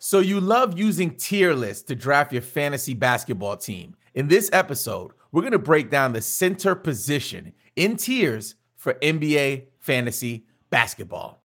So, 0.00 0.20
you 0.20 0.40
love 0.40 0.78
using 0.78 1.16
tier 1.16 1.54
lists 1.54 1.82
to 1.88 1.96
draft 1.96 2.32
your 2.32 2.42
fantasy 2.42 2.94
basketball 2.94 3.56
team. 3.56 3.96
In 4.14 4.28
this 4.28 4.48
episode, 4.52 5.10
we're 5.32 5.42
going 5.42 5.50
to 5.50 5.58
break 5.58 5.90
down 5.90 6.12
the 6.12 6.20
center 6.22 6.76
position 6.76 7.52
in 7.74 7.96
tiers 7.96 8.54
for 8.76 8.94
NBA 8.94 9.64
fantasy 9.80 10.44
basketball. 10.70 11.42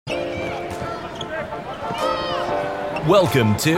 Welcome 3.08 3.58
to 3.58 3.74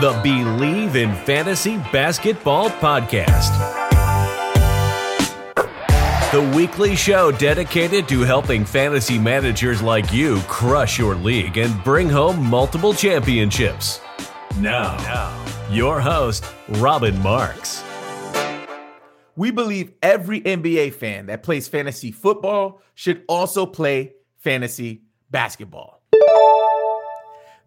the 0.00 0.12
Bleav 0.24 0.94
in 0.94 1.14
Fantasy 1.26 1.76
Basketball 1.92 2.70
Podcast, 2.70 3.74
the 6.30 6.42
weekly 6.54 6.94
show 6.94 7.32
dedicated 7.32 8.06
to 8.06 8.20
helping 8.20 8.62
fantasy 8.62 9.18
managers 9.18 9.80
like 9.80 10.12
you 10.12 10.38
crush 10.42 10.98
your 10.98 11.14
league 11.14 11.56
and 11.56 11.82
bring 11.82 12.06
home 12.06 12.44
multiple 12.44 12.92
championships. 12.92 14.02
Now, 14.58 14.94
now 14.98 15.48
your 15.70 16.00
host, 16.00 16.44
Robbin 16.68 17.18
Marx. 17.22 17.82
We 19.36 19.50
believe 19.50 19.92
every 20.02 20.42
NBA 20.42 20.92
fan 20.94 21.26
that 21.26 21.42
plays 21.42 21.66
fantasy 21.66 22.12
football 22.12 22.82
should 22.94 23.22
also 23.26 23.64
play 23.64 24.12
fantasy 24.36 25.04
basketball. 25.30 26.02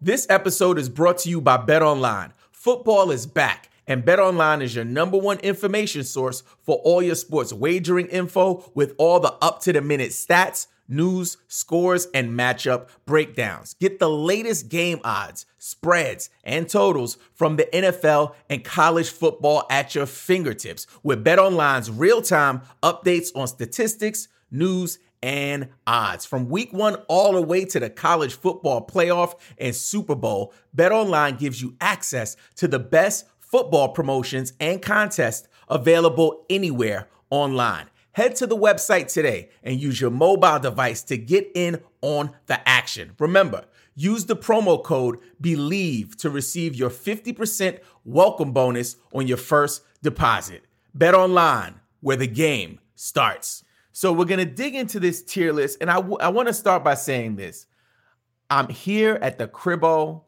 This 0.00 0.24
episode 0.30 0.78
is 0.78 0.88
brought 0.88 1.18
to 1.18 1.28
you 1.28 1.40
by 1.40 1.56
Bet 1.56 1.82
Online. 1.82 2.32
Football 2.52 3.10
is 3.10 3.26
back, 3.26 3.70
and 3.86 4.04
Bet 4.04 4.20
Online 4.20 4.62
is 4.62 4.74
your 4.74 4.84
number 4.84 5.18
one 5.18 5.38
information 5.40 6.04
source 6.04 6.42
for 6.62 6.76
all 6.76 7.02
your 7.02 7.14
sports 7.14 7.52
wagering 7.52 8.06
info 8.06 8.70
with 8.74 8.94
all 8.98 9.20
the 9.20 9.32
up 9.42 9.60
to 9.62 9.72
the 9.72 9.80
minute 9.80 10.10
stats, 10.10 10.68
news, 10.88 11.36
scores, 11.48 12.06
and 12.14 12.30
matchup 12.30 12.88
breakdowns. 13.06 13.74
Get 13.74 13.98
the 13.98 14.10
latest 14.10 14.68
game 14.68 15.00
odds, 15.02 15.46
spreads, 15.58 16.30
and 16.44 16.68
totals 16.68 17.18
from 17.34 17.56
the 17.56 17.64
NFL 17.72 18.34
and 18.48 18.62
college 18.64 19.10
football 19.10 19.66
at 19.70 19.94
your 19.94 20.06
fingertips 20.06 20.86
with 21.02 21.24
Bet 21.24 21.38
Online's 21.38 21.90
real 21.90 22.22
time 22.22 22.62
updates 22.82 23.34
on 23.34 23.48
statistics, 23.48 24.28
news, 24.50 24.98
and 25.22 25.68
odds. 25.86 26.26
From 26.26 26.48
week 26.48 26.72
one 26.72 26.96
all 27.08 27.32
the 27.32 27.42
way 27.42 27.64
to 27.66 27.80
the 27.80 27.88
college 27.88 28.34
football 28.34 28.84
playoff 28.86 29.38
and 29.56 29.74
Super 29.74 30.14
Bowl, 30.14 30.52
BetOnline 30.76 31.38
gives 31.38 31.62
you 31.62 31.76
access 31.80 32.36
to 32.56 32.66
the 32.66 32.78
best 32.78 33.26
football 33.52 33.90
promotions 33.90 34.54
and 34.58 34.80
contests 34.80 35.46
available 35.68 36.46
anywhere 36.48 37.08
online. 37.28 37.86
Head 38.12 38.34
to 38.36 38.46
the 38.46 38.56
website 38.56 39.12
today 39.12 39.50
and 39.62 39.78
use 39.78 40.00
your 40.00 40.10
mobile 40.10 40.58
device 40.58 41.02
to 41.04 41.18
get 41.18 41.50
in 41.54 41.80
on 42.00 42.30
the 42.46 42.66
action. 42.66 43.12
Remember, 43.18 43.66
use 43.94 44.24
the 44.24 44.36
promo 44.36 44.82
code 44.82 45.18
BELIEVE 45.40 46.16
to 46.16 46.30
receive 46.30 46.74
your 46.74 46.88
50% 46.88 47.78
welcome 48.06 48.52
bonus 48.52 48.96
on 49.12 49.26
your 49.26 49.36
first 49.36 49.82
deposit. 50.02 50.64
Bet 50.94 51.14
online, 51.14 51.74
where 52.00 52.16
the 52.16 52.26
game 52.26 52.80
starts. 52.94 53.64
So 53.92 54.14
we're 54.14 54.24
gonna 54.24 54.46
dig 54.46 54.74
into 54.74 54.98
this 54.98 55.22
tier 55.22 55.52
list, 55.52 55.78
and 55.82 55.90
I, 55.90 55.96
w- 55.96 56.18
I 56.20 56.28
want 56.28 56.48
to 56.48 56.54
start 56.54 56.82
by 56.84 56.94
saying 56.94 57.36
this: 57.36 57.66
I'm 58.48 58.68
here 58.68 59.18
at 59.20 59.36
the 59.36 59.46
cribbo. 59.46 60.22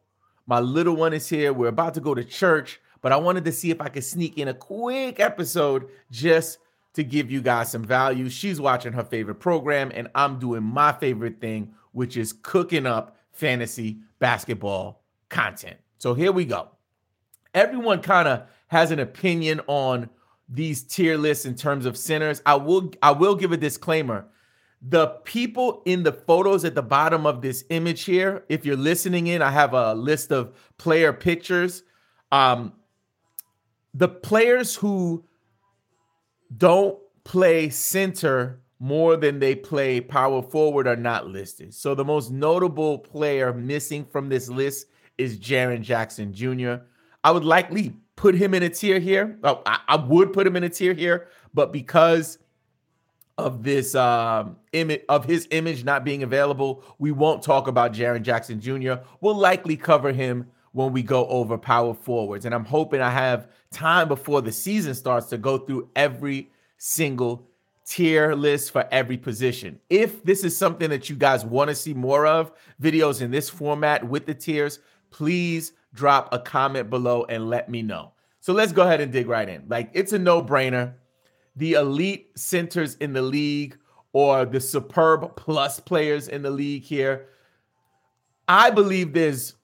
My 0.46 0.60
little 0.60 0.96
one 0.96 1.14
is 1.14 1.28
here. 1.28 1.54
We're 1.54 1.68
about 1.68 1.94
to 1.94 2.00
go 2.00 2.14
to 2.14 2.22
church, 2.22 2.80
but 3.04 3.12
I 3.12 3.16
wanted 3.18 3.44
to 3.44 3.52
see 3.52 3.70
if 3.70 3.82
I 3.82 3.90
could 3.90 4.02
sneak 4.02 4.38
in 4.38 4.48
a 4.48 4.54
quick 4.54 5.20
episode 5.20 5.90
just 6.10 6.56
to 6.94 7.04
give 7.04 7.30
you 7.30 7.42
guys 7.42 7.70
some 7.70 7.84
value. 7.84 8.30
She's 8.30 8.58
watching 8.58 8.94
her 8.94 9.04
favorite 9.04 9.34
program, 9.34 9.92
and 9.94 10.08
I'm 10.14 10.38
doing 10.38 10.62
my 10.62 10.90
favorite 10.90 11.38
thing, 11.38 11.74
which 11.92 12.16
is 12.16 12.32
cooking 12.32 12.86
up 12.86 13.18
fantasy 13.30 13.98
basketball 14.20 15.02
content. 15.28 15.76
So 15.98 16.14
here 16.14 16.32
we 16.32 16.46
go. 16.46 16.70
Everyone 17.52 18.00
kind 18.00 18.26
of 18.26 18.44
has 18.68 18.90
an 18.90 19.00
opinion 19.00 19.60
on 19.66 20.08
these 20.48 20.82
tier 20.82 21.18
lists 21.18 21.44
in 21.44 21.56
terms 21.56 21.84
of 21.84 21.98
centers. 21.98 22.40
I 22.46 22.54
will 22.54 22.90
I 23.02 23.12
will 23.12 23.34
give 23.34 23.52
a 23.52 23.58
disclaimer. 23.58 24.24
The 24.80 25.08
people 25.24 25.82
in 25.84 26.04
the 26.04 26.12
photos 26.12 26.64
at 26.64 26.74
the 26.74 26.82
bottom 26.82 27.26
of 27.26 27.42
this 27.42 27.64
image 27.68 28.04
here, 28.04 28.46
if 28.48 28.64
you're 28.64 28.76
listening 28.78 29.26
in, 29.26 29.42
I 29.42 29.50
have 29.50 29.74
a 29.74 29.92
list 29.92 30.32
of 30.32 30.54
player 30.78 31.12
pictures. 31.12 31.82
Um, 32.32 32.72
the 33.94 34.08
players 34.08 34.74
who 34.74 35.24
don't 36.56 36.98
play 37.22 37.70
center 37.70 38.60
more 38.80 39.16
than 39.16 39.38
they 39.38 39.54
play 39.54 40.00
power 40.00 40.42
forward 40.42 40.86
are 40.86 40.96
not 40.96 41.28
listed. 41.28 41.72
So 41.72 41.94
the 41.94 42.04
most 42.04 42.30
notable 42.30 42.98
player 42.98 43.52
missing 43.52 44.04
from 44.04 44.28
this 44.28 44.48
list 44.48 44.88
is 45.16 45.38
Jaren 45.38 45.80
Jackson 45.80 46.34
Jr. 46.34 46.74
I 47.22 47.30
would 47.30 47.44
likely 47.44 47.96
put 48.16 48.34
him 48.34 48.52
in 48.52 48.62
a 48.62 48.68
tier 48.68 48.98
here. 48.98 49.38
Oh, 49.44 49.62
I, 49.64 49.80
I, 49.88 49.96
would 49.96 50.32
put 50.32 50.46
him 50.46 50.56
in 50.56 50.64
a 50.64 50.68
tier 50.68 50.92
here, 50.92 51.28
but 51.54 51.72
because 51.72 52.38
of 53.38 53.62
this 53.62 53.94
um, 53.94 54.56
image 54.72 55.02
of 55.08 55.24
his 55.24 55.48
image 55.50 55.84
not 55.84 56.04
being 56.04 56.22
available, 56.22 56.84
we 56.98 57.12
won't 57.12 57.42
talk 57.42 57.68
about 57.68 57.92
Jaren 57.92 58.22
Jackson 58.22 58.60
Jr. 58.60 58.94
We'll 59.20 59.36
likely 59.36 59.76
cover 59.76 60.12
him 60.12 60.50
when 60.74 60.92
we 60.92 61.02
go 61.02 61.26
over 61.28 61.56
power 61.56 61.94
forwards. 61.94 62.44
And 62.44 62.54
I'm 62.54 62.64
hoping 62.64 63.00
I 63.00 63.10
have 63.10 63.48
time 63.70 64.08
before 64.08 64.42
the 64.42 64.50
season 64.50 64.92
starts 64.94 65.28
to 65.28 65.38
go 65.38 65.56
through 65.56 65.88
every 65.94 66.50
single 66.78 67.48
tier 67.86 68.34
list 68.34 68.72
for 68.72 68.86
every 68.90 69.16
position. 69.16 69.78
If 69.88 70.24
this 70.24 70.42
is 70.42 70.56
something 70.56 70.90
that 70.90 71.08
you 71.08 71.14
guys 71.14 71.44
want 71.44 71.68
to 71.68 71.76
see 71.76 71.94
more 71.94 72.26
of, 72.26 72.50
videos 72.82 73.22
in 73.22 73.30
this 73.30 73.48
format 73.48 74.02
with 74.06 74.26
the 74.26 74.34
tiers, 74.34 74.80
please 75.10 75.72
drop 75.94 76.28
a 76.32 76.40
comment 76.40 76.90
below 76.90 77.24
and 77.28 77.48
let 77.48 77.68
me 77.68 77.80
know. 77.80 78.10
So 78.40 78.52
let's 78.52 78.72
go 78.72 78.82
ahead 78.82 79.00
and 79.00 79.12
dig 79.12 79.28
right 79.28 79.48
in. 79.48 79.64
Like 79.68 79.90
it's 79.94 80.12
a 80.12 80.18
no-brainer. 80.18 80.94
The 81.54 81.74
elite 81.74 82.36
centers 82.36 82.96
in 82.96 83.12
the 83.12 83.22
league 83.22 83.78
or 84.12 84.44
the 84.44 84.60
superb 84.60 85.36
plus 85.36 85.78
players 85.78 86.26
in 86.26 86.42
the 86.42 86.50
league 86.50 86.82
here. 86.82 87.26
I 88.48 88.70
believe 88.70 89.12
there's 89.12 89.54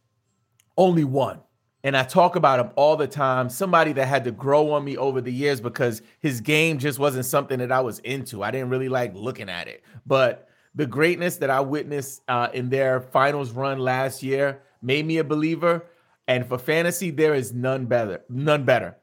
only 0.80 1.04
one. 1.04 1.40
And 1.84 1.96
I 1.96 2.02
talk 2.02 2.36
about 2.36 2.58
him 2.58 2.70
all 2.74 2.96
the 2.96 3.06
time. 3.06 3.48
Somebody 3.48 3.92
that 3.92 4.06
had 4.06 4.24
to 4.24 4.32
grow 4.32 4.72
on 4.72 4.84
me 4.84 4.96
over 4.96 5.20
the 5.20 5.32
years 5.32 5.60
because 5.60 6.02
his 6.20 6.40
game 6.40 6.78
just 6.78 6.98
wasn't 6.98 7.26
something 7.26 7.58
that 7.58 7.70
I 7.70 7.80
was 7.80 8.00
into. 8.00 8.42
I 8.42 8.50
didn't 8.50 8.70
really 8.70 8.88
like 8.88 9.14
looking 9.14 9.48
at 9.48 9.68
it. 9.68 9.82
But 10.06 10.48
the 10.74 10.86
greatness 10.86 11.36
that 11.36 11.50
I 11.50 11.60
witnessed 11.60 12.22
uh, 12.28 12.48
in 12.52 12.70
their 12.70 13.00
finals 13.00 13.50
run 13.50 13.78
last 13.78 14.22
year 14.22 14.62
made 14.82 15.06
me 15.06 15.18
a 15.18 15.24
believer. 15.24 15.86
And 16.26 16.46
for 16.46 16.58
fantasy, 16.58 17.10
there 17.10 17.34
is 17.34 17.52
none 17.52 17.86
better. 17.86 18.22
None 18.28 18.64
better. 18.64 18.96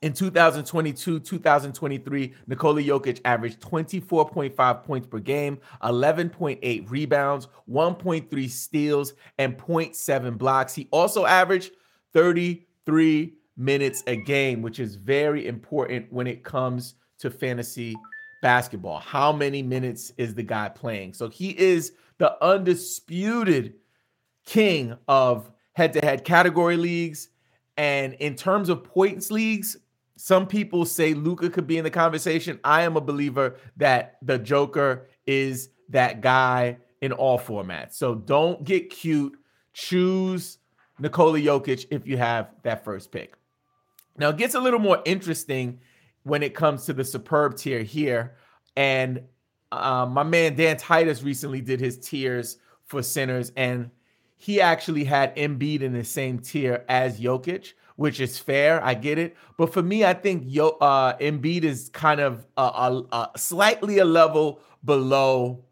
In 0.00 0.12
2022, 0.12 1.18
2023, 1.18 2.34
Nikola 2.46 2.80
Jokic 2.80 3.20
averaged 3.24 3.60
24.5 3.60 4.84
points 4.84 5.08
per 5.08 5.18
game, 5.18 5.58
11.8 5.82 6.88
rebounds, 6.88 7.48
1.3 7.68 8.48
steals, 8.50 9.14
and 9.38 9.58
0.7 9.58 10.38
blocks. 10.38 10.72
He 10.72 10.86
also 10.92 11.26
averaged 11.26 11.72
33 12.12 13.34
minutes 13.56 14.04
a 14.06 14.14
game, 14.14 14.62
which 14.62 14.78
is 14.78 14.94
very 14.94 15.48
important 15.48 16.12
when 16.12 16.28
it 16.28 16.44
comes 16.44 16.94
to 17.18 17.28
fantasy 17.28 17.96
basketball. 18.40 19.00
How 19.00 19.32
many 19.32 19.64
minutes 19.64 20.12
is 20.16 20.32
the 20.32 20.44
guy 20.44 20.68
playing? 20.68 21.14
So 21.14 21.28
he 21.28 21.58
is 21.58 21.92
the 22.18 22.40
undisputed 22.40 23.74
king 24.46 24.96
of 25.08 25.50
head 25.72 25.92
to 25.94 26.00
head 26.00 26.24
category 26.24 26.76
leagues. 26.76 27.30
And 27.76 28.14
in 28.14 28.36
terms 28.36 28.68
of 28.68 28.84
points 28.84 29.32
leagues, 29.32 29.76
some 30.20 30.48
people 30.48 30.84
say 30.84 31.14
Luka 31.14 31.48
could 31.48 31.68
be 31.68 31.78
in 31.78 31.84
the 31.84 31.90
conversation. 31.90 32.58
I 32.64 32.82
am 32.82 32.96
a 32.96 33.00
believer 33.00 33.54
that 33.76 34.18
the 34.20 34.36
Joker 34.36 35.06
is 35.28 35.70
that 35.90 36.20
guy 36.20 36.78
in 37.00 37.12
all 37.12 37.38
formats. 37.38 37.94
So 37.94 38.16
don't 38.16 38.64
get 38.64 38.90
cute. 38.90 39.38
Choose 39.72 40.58
Nikola 40.98 41.38
Jokic 41.38 41.86
if 41.92 42.04
you 42.04 42.16
have 42.16 42.48
that 42.64 42.84
first 42.84 43.12
pick. 43.12 43.34
Now 44.16 44.30
it 44.30 44.38
gets 44.38 44.56
a 44.56 44.60
little 44.60 44.80
more 44.80 45.00
interesting 45.04 45.78
when 46.24 46.42
it 46.42 46.52
comes 46.52 46.84
to 46.86 46.92
the 46.92 47.04
superb 47.04 47.56
tier 47.56 47.84
here. 47.84 48.34
And 48.76 49.22
uh, 49.70 50.06
my 50.10 50.24
man 50.24 50.56
Dan 50.56 50.78
Titus 50.78 51.22
recently 51.22 51.60
did 51.60 51.78
his 51.78 51.96
tiers 51.96 52.58
for 52.86 53.04
centers, 53.04 53.52
and 53.56 53.90
he 54.36 54.60
actually 54.60 55.04
had 55.04 55.36
Embiid 55.36 55.82
in 55.82 55.92
the 55.92 56.02
same 56.02 56.40
tier 56.40 56.84
as 56.88 57.20
Jokic, 57.20 57.74
which 57.98 58.20
is 58.20 58.38
fair. 58.38 58.82
I 58.84 58.94
get 58.94 59.18
it. 59.18 59.36
But 59.56 59.72
for 59.72 59.82
me, 59.82 60.04
I 60.04 60.14
think 60.14 60.44
Yo, 60.46 60.68
uh, 60.80 61.16
Embiid 61.16 61.64
is 61.64 61.90
kind 61.92 62.20
of 62.20 62.46
a, 62.56 62.62
a, 62.62 63.04
a 63.10 63.30
slightly 63.36 63.98
a 63.98 64.04
level 64.04 64.60
below 64.84 65.64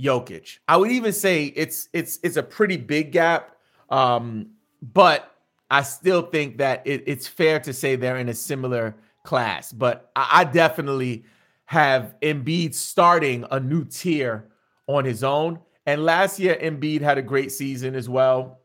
Jokic. 0.00 0.58
I 0.66 0.76
would 0.76 0.90
even 0.90 1.12
say 1.12 1.44
it's 1.44 1.88
it's 1.92 2.18
it's 2.24 2.36
a 2.36 2.42
pretty 2.42 2.76
big 2.76 3.12
gap. 3.12 3.54
Um, 3.90 4.54
but 4.82 5.36
I 5.70 5.82
still 5.82 6.22
think 6.22 6.58
that 6.58 6.84
it, 6.84 7.04
it's 7.06 7.28
fair 7.28 7.60
to 7.60 7.72
say 7.72 7.94
they're 7.94 8.16
in 8.16 8.28
a 8.28 8.34
similar 8.34 8.96
class. 9.22 9.72
But 9.72 10.10
I, 10.16 10.40
I 10.40 10.44
definitely 10.44 11.24
have 11.66 12.16
Embiid 12.22 12.74
starting 12.74 13.44
a 13.52 13.60
new 13.60 13.84
tier 13.84 14.48
on 14.88 15.04
his 15.04 15.22
own. 15.22 15.60
And 15.86 16.04
last 16.04 16.40
year, 16.40 16.58
Embiid 16.60 17.02
had 17.02 17.18
a 17.18 17.22
great 17.22 17.52
season 17.52 17.94
as 17.94 18.08
well. 18.08 18.58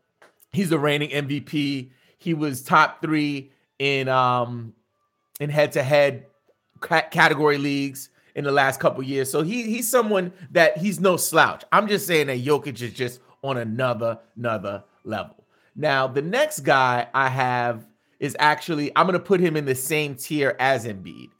He's 0.50 0.70
the 0.70 0.80
reigning 0.80 1.10
MVP. 1.10 1.90
He 2.18 2.34
was 2.34 2.62
top 2.62 3.00
three 3.00 3.52
in 3.78 4.08
um 4.08 4.74
in 5.40 5.50
head 5.50 5.72
to 5.72 5.82
head 5.82 6.26
category 6.80 7.58
leagues 7.58 8.10
in 8.34 8.44
the 8.44 8.52
last 8.52 8.80
couple 8.80 9.02
years. 9.02 9.30
So 9.30 9.42
he 9.42 9.62
he's 9.62 9.88
someone 9.88 10.32
that 10.50 10.76
he's 10.76 11.00
no 11.00 11.16
slouch. 11.16 11.64
I'm 11.72 11.88
just 11.88 12.06
saying 12.06 12.26
that 12.26 12.38
Jokic 12.44 12.80
is 12.82 12.92
just 12.92 13.20
on 13.42 13.56
another 13.56 14.18
another 14.36 14.84
level. 15.04 15.44
Now 15.74 16.06
the 16.06 16.22
next 16.22 16.60
guy 16.60 17.08
I 17.14 17.28
have 17.28 17.86
is 18.20 18.36
actually 18.38 18.90
I'm 18.96 19.06
gonna 19.06 19.20
put 19.20 19.40
him 19.40 19.56
in 19.56 19.64
the 19.64 19.74
same 19.74 20.14
tier 20.16 20.56
as 20.58 20.86
Embiid, 20.86 21.30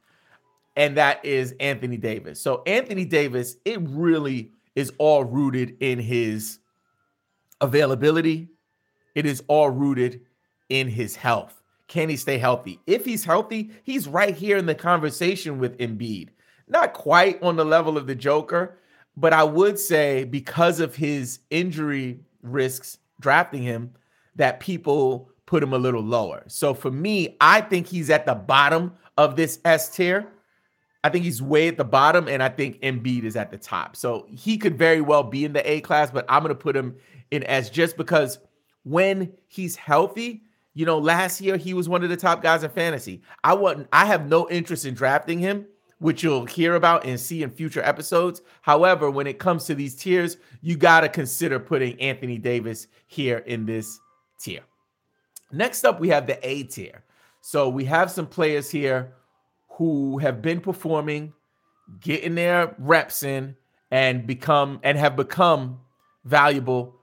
and 0.75 0.97
that 0.97 1.23
is 1.23 1.53
Anthony 1.59 1.97
Davis. 1.97 2.39
So 2.39 2.63
Anthony 2.65 3.05
Davis, 3.05 3.57
it 3.65 3.79
really 3.81 4.51
is 4.75 4.91
all 4.97 5.25
rooted 5.25 5.75
in 5.81 5.99
his 5.99 6.59
availability. 7.59 8.47
It 9.15 9.25
is 9.25 9.43
all 9.47 9.69
rooted 9.69 10.21
in 10.69 10.87
his 10.87 11.15
health. 11.15 11.61
Can 11.87 12.09
he 12.09 12.15
stay 12.15 12.37
healthy? 12.37 12.79
If 12.85 13.05
he's 13.05 13.25
healthy, 13.25 13.71
he's 13.83 14.07
right 14.07 14.35
here 14.35 14.57
in 14.57 14.67
the 14.67 14.75
conversation 14.75 15.59
with 15.59 15.77
Embiid. 15.79 16.29
Not 16.67 16.93
quite 16.93 17.41
on 17.41 17.55
the 17.55 17.65
level 17.65 17.97
of 17.97 18.05
the 18.05 18.15
Joker, 18.15 18.77
but 19.17 19.33
I 19.33 19.43
would 19.43 19.79
say 19.79 20.23
because 20.23 20.79
of 20.79 20.95
his 20.95 21.39
injury 21.49 22.19
risks 22.43 22.99
drafting 23.19 23.63
him, 23.63 23.91
that 24.35 24.59
people 24.59 25.29
put 25.45 25.63
him 25.63 25.73
a 25.73 25.77
little 25.77 26.03
lower. 26.03 26.43
So 26.47 26.73
for 26.73 26.91
me, 26.91 27.35
I 27.41 27.61
think 27.61 27.87
he's 27.87 28.09
at 28.09 28.25
the 28.25 28.35
bottom 28.35 28.93
of 29.17 29.35
this 29.35 29.59
S 29.65 29.89
tier. 29.89 30.27
I 31.03 31.09
think 31.09 31.25
he's 31.25 31.41
way 31.41 31.67
at 31.67 31.77
the 31.77 31.83
bottom, 31.83 32.27
and 32.27 32.43
I 32.43 32.49
think 32.49 32.79
Embiid 32.81 33.23
is 33.23 33.35
at 33.35 33.51
the 33.51 33.57
top. 33.57 33.95
So 33.95 34.27
he 34.29 34.57
could 34.57 34.77
very 34.77 35.01
well 35.01 35.23
be 35.23 35.43
in 35.43 35.53
the 35.53 35.69
A 35.69 35.81
class, 35.81 36.11
but 36.11 36.25
I'm 36.29 36.43
going 36.43 36.55
to 36.55 36.61
put 36.61 36.75
him 36.75 36.95
in 37.31 37.43
S 37.45 37.69
just 37.69 37.97
because 37.97 38.39
when 38.83 39.33
he's 39.47 39.75
healthy, 39.75 40.43
you 40.79 40.85
know, 40.85 40.97
last 40.97 41.41
year 41.41 41.57
he 41.57 41.73
was 41.73 41.89
one 41.89 42.05
of 42.05 42.09
the 42.09 42.15
top 42.15 42.41
guys 42.41 42.63
in 42.63 42.69
fantasy. 42.69 43.21
I 43.43 43.53
wasn't, 43.53 43.89
I 43.91 44.05
have 44.05 44.29
no 44.29 44.49
interest 44.49 44.85
in 44.85 44.93
drafting 44.93 45.37
him, 45.37 45.65
which 45.97 46.23
you'll 46.23 46.45
hear 46.45 46.75
about 46.75 47.05
and 47.05 47.19
see 47.19 47.43
in 47.43 47.49
future 47.49 47.83
episodes. 47.83 48.41
However, 48.61 49.11
when 49.11 49.27
it 49.27 49.39
comes 49.39 49.65
to 49.65 49.75
these 49.75 49.93
tiers, 49.93 50.37
you 50.61 50.77
got 50.77 51.01
to 51.01 51.09
consider 51.09 51.59
putting 51.59 51.99
Anthony 51.99 52.37
Davis 52.37 52.87
here 53.07 53.39
in 53.39 53.65
this 53.65 53.99
tier. 54.39 54.61
Next 55.51 55.83
up, 55.83 55.99
we 55.99 56.07
have 56.07 56.27
the 56.27 56.39
A 56.47 56.63
tier. 56.63 57.03
So 57.41 57.67
we 57.67 57.83
have 57.83 58.09
some 58.09 58.25
players 58.25 58.71
here 58.71 59.11
who 59.71 60.17
have 60.19 60.41
been 60.41 60.61
performing, 60.61 61.33
getting 61.99 62.35
their 62.35 62.73
reps 62.79 63.23
in, 63.23 63.57
and 63.91 64.25
become 64.25 64.79
and 64.83 64.97
have 64.97 65.17
become 65.17 65.81
valuable 66.23 66.98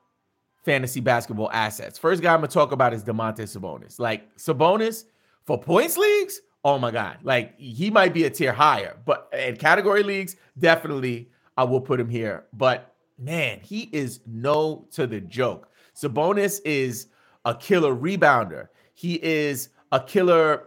fantasy 0.67 0.99
basketball 0.99 1.49
assets. 1.53 1.97
First 1.97 2.23
guy 2.23 2.35
I'm 2.35 2.41
gonna 2.41 2.49
talk 2.49 2.73
about 2.73 2.93
is 2.93 3.05
Domantas 3.05 3.57
Sabonis. 3.57 4.01
Like 4.01 4.37
Sabonis 4.37 5.05
for 5.45 5.59
points 5.59 5.97
leagues, 5.97 6.41
oh 6.65 6.77
my 6.77 6.91
god, 6.91 7.19
like 7.23 7.57
he 7.59 7.89
might 7.89 8.13
be 8.13 8.25
a 8.25 8.31
tier 8.31 8.53
higher, 8.53 8.99
but 9.07 9.33
in 9.33 9.57
category 9.57 10.03
leagues, 10.03 10.35
definitely 10.59 11.31
I 11.57 11.63
will 11.63 11.81
put 11.81 12.01
him 12.01 12.09
here. 12.09 12.47
But 12.53 12.93
man, 13.17 13.61
he 13.61 13.89
is 13.93 14.21
no 14.27 14.89
to 14.91 15.07
the 15.07 15.21
joke. 15.21 15.71
Sabonis 15.95 16.61
is 16.65 17.07
a 17.45 17.55
killer 17.55 17.95
rebounder. 17.95 18.67
He 18.93 19.23
is 19.23 19.69
a 19.93 20.01
killer 20.01 20.65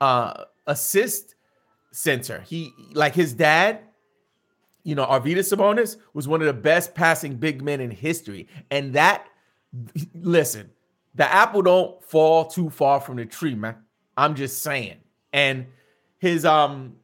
uh, 0.00 0.44
assist 0.66 1.36
center. 1.92 2.40
He 2.40 2.72
like 2.92 3.14
his 3.14 3.32
dad, 3.34 3.82
you 4.84 4.94
know, 4.94 5.06
Arvydas 5.06 5.54
Sabonis 5.54 5.96
was 6.12 6.26
one 6.26 6.40
of 6.40 6.46
the 6.46 6.52
best 6.52 6.94
passing 6.94 7.36
big 7.36 7.62
men 7.62 7.80
in 7.80 7.90
history. 7.90 8.48
And 8.70 8.92
that 8.94 9.26
listen, 10.14 10.70
the 11.14 11.32
apple 11.32 11.62
don't 11.62 12.02
fall 12.04 12.46
too 12.46 12.70
far 12.70 13.00
from 13.00 13.16
the 13.16 13.26
tree, 13.26 13.54
man. 13.54 13.76
I'm 14.16 14.34
just 14.34 14.62
saying. 14.62 14.96
And 15.32 15.66
his 16.18 16.44
um 16.44 16.96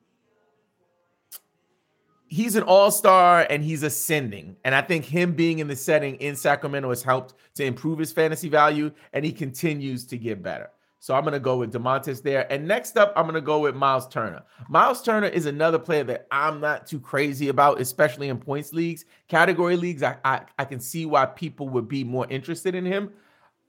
he's 2.29 2.57
an 2.57 2.63
all-star 2.63 3.47
and 3.49 3.65
he's 3.65 3.83
ascending. 3.83 4.57
And 4.65 4.75
I 4.75 4.83
think 4.83 5.05
him 5.05 5.33
being 5.33 5.61
in 5.61 5.67
the 5.67 5.77
setting 5.77 6.17
in 6.17 6.37
Sacramento 6.37 6.91
has 6.91 7.03
helped 7.03 7.35
to 7.55 7.65
improve 7.65 7.99
his 7.99 8.13
fantasy 8.13 8.51
value 8.51 8.93
and 9.15 9.25
he 9.25 9.33
continues 9.33 10.05
to 10.07 10.19
get 10.19 10.43
better. 10.43 10.71
So 11.01 11.15
I'm 11.15 11.23
going 11.23 11.33
to 11.33 11.41
go 11.41 11.57
with 11.57 11.73
Domantas 11.73 12.23
there. 12.23 12.51
And 12.53 12.67
next 12.67 12.97
up, 12.97 13.13
I'm 13.15 13.25
going 13.25 13.35
to 13.35 13.41
go 13.41 13.61
with 13.61 13.77
Miles 13.77 14.09
Turner. 14.09 14.43
Miles 14.69 15.03
Turner 15.03 15.29
is 15.29 15.47
another 15.47 15.79
player 15.79 16.03
that 16.05 16.27
I'm 16.31 16.61
not 16.61 16.87
too 16.87 16.99
crazy 16.99 17.49
about, 17.49 17.81
especially 17.81 18.29
in 18.29 18.39
points 18.39 18.73
leagues. 18.73 19.05
Category 19.29 19.77
leagues, 19.77 20.03
I, 20.03 20.17
I, 20.25 20.41
I 20.59 20.65
can 20.65 20.81
see 20.81 21.07
why 21.07 21.27
people 21.27 21.69
would 21.69 21.89
be 21.89 22.03
more 22.03 22.27
interested 22.29 22.75
in 22.75 22.85
him. 22.85 23.11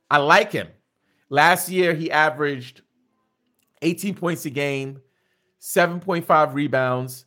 I 0.09 0.17
like 0.17 0.51
him. 0.51 0.69
Last 1.29 1.69
year, 1.69 1.93
he 1.93 2.09
averaged 2.09 2.81
18 3.83 4.15
points 4.15 4.45
a 4.45 4.49
game, 4.49 4.99
7.5 5.61 6.53
rebounds, 6.53 7.25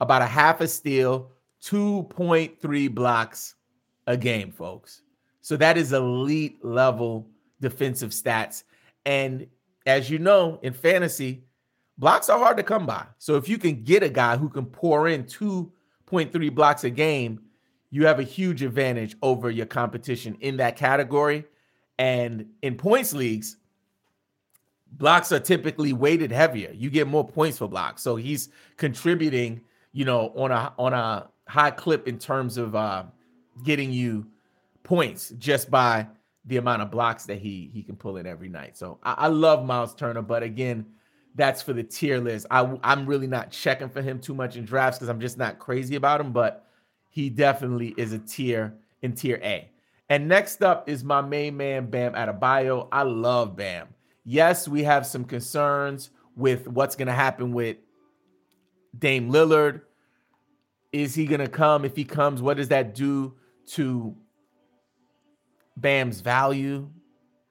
about 0.00 0.22
a 0.22 0.26
half 0.26 0.60
a 0.60 0.66
steal, 0.66 1.30
2.3 1.62 2.92
blocks 2.92 3.54
a 4.08 4.16
game, 4.16 4.50
folks. 4.50 5.02
So 5.40 5.56
that 5.58 5.78
is 5.78 5.92
elite 5.92 6.64
level 6.64 7.28
defensive 7.60 8.10
stats. 8.10 8.64
And 9.06 9.46
as 9.86 10.10
you 10.10 10.18
know, 10.18 10.58
in 10.62 10.72
fantasy, 10.72 11.44
blocks 11.98 12.28
are 12.28 12.38
hard 12.38 12.56
to 12.56 12.62
come 12.62 12.86
by. 12.86 13.06
So 13.18 13.36
if 13.36 13.48
you 13.48 13.58
can 13.58 13.82
get 13.82 14.02
a 14.02 14.08
guy 14.08 14.36
who 14.36 14.48
can 14.48 14.66
pour 14.66 15.08
in 15.08 15.24
2.3 15.24 16.54
blocks 16.54 16.84
a 16.84 16.90
game, 16.90 17.40
you 17.90 18.06
have 18.06 18.18
a 18.18 18.24
huge 18.24 18.62
advantage 18.62 19.16
over 19.22 19.50
your 19.50 19.66
competition 19.66 20.36
in 20.40 20.56
that 20.56 20.76
category. 20.76 21.44
And 21.98 22.46
in 22.62 22.76
points 22.76 23.12
leagues, 23.12 23.56
blocks 24.92 25.32
are 25.32 25.40
typically 25.40 25.92
weighted 25.92 26.32
heavier. 26.32 26.72
You 26.72 26.90
get 26.90 27.06
more 27.06 27.26
points 27.26 27.58
for 27.58 27.68
blocks. 27.68 28.02
So 28.02 28.16
he's 28.16 28.48
contributing, 28.76 29.60
you 29.92 30.04
know, 30.04 30.32
on 30.34 30.50
a 30.50 30.72
on 30.78 30.92
a 30.92 31.28
high 31.46 31.70
clip 31.70 32.08
in 32.08 32.18
terms 32.18 32.56
of 32.56 32.74
uh, 32.74 33.04
getting 33.62 33.92
you 33.92 34.26
points 34.82 35.30
just 35.38 35.70
by 35.70 36.06
the 36.46 36.58
amount 36.58 36.82
of 36.82 36.90
blocks 36.90 37.24
that 37.26 37.38
he 37.38 37.70
he 37.72 37.82
can 37.82 37.96
pull 37.96 38.16
in 38.16 38.26
every 38.26 38.48
night. 38.48 38.76
So 38.76 38.98
I, 39.02 39.12
I 39.12 39.26
love 39.28 39.64
Miles 39.64 39.94
Turner, 39.94 40.22
but 40.22 40.42
again, 40.42 40.86
that's 41.34 41.62
for 41.62 41.72
the 41.72 41.82
tier 41.82 42.20
list. 42.20 42.46
I 42.50 42.78
I'm 42.82 43.06
really 43.06 43.26
not 43.26 43.50
checking 43.50 43.88
for 43.88 44.02
him 44.02 44.20
too 44.20 44.34
much 44.34 44.56
in 44.56 44.64
drafts 44.64 44.98
because 44.98 45.08
I'm 45.08 45.20
just 45.20 45.38
not 45.38 45.58
crazy 45.58 45.96
about 45.96 46.20
him, 46.20 46.32
but 46.32 46.66
he 47.10 47.30
definitely 47.30 47.94
is 47.96 48.12
a 48.12 48.18
tier 48.18 48.74
in 49.02 49.14
tier 49.14 49.40
A. 49.42 49.70
And 50.08 50.28
next 50.28 50.62
up 50.62 50.88
is 50.88 51.02
my 51.02 51.22
main 51.22 51.56
man 51.56 51.86
Bam 51.86 52.12
Adebayo. 52.12 52.88
I 52.92 53.02
love 53.02 53.56
Bam. 53.56 53.88
Yes, 54.24 54.68
we 54.68 54.82
have 54.84 55.06
some 55.06 55.24
concerns 55.24 56.10
with 56.36 56.68
what's 56.68 56.96
going 56.96 57.08
to 57.08 57.14
happen 57.14 57.52
with 57.52 57.76
Dame 58.98 59.30
Lillard. 59.30 59.82
Is 60.92 61.14
he 61.14 61.26
going 61.26 61.40
to 61.40 61.48
come? 61.48 61.84
If 61.84 61.96
he 61.96 62.04
comes, 62.04 62.42
what 62.42 62.56
does 62.56 62.68
that 62.68 62.94
do 62.94 63.34
to 63.68 64.16
Bam's 65.76 66.20
value. 66.20 66.88